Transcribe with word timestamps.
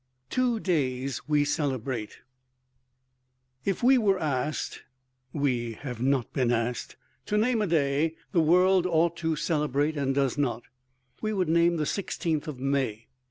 TWO 0.31 0.59
DAYS 0.59 1.29
WE 1.29 1.45
CELEBRATE 1.45 2.21
If 3.65 3.83
we 3.83 3.99
were 3.99 4.17
asked 4.17 4.81
(we 5.31 5.73
have 5.73 6.01
not 6.01 6.33
been 6.33 6.51
asked) 6.51 6.95
to 7.27 7.37
name 7.37 7.61
a 7.61 7.67
day 7.67 8.15
the 8.31 8.41
world 8.41 8.87
ought 8.87 9.15
to 9.17 9.35
celebrate 9.35 9.95
and 9.97 10.15
does 10.15 10.39
not, 10.39 10.63
we 11.21 11.33
would 11.33 11.49
name 11.49 11.77
the 11.77 11.83
16th 11.83 12.47
of 12.47 12.59
May. 12.59 13.09